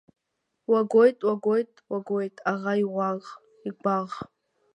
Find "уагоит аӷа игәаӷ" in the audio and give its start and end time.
1.91-4.11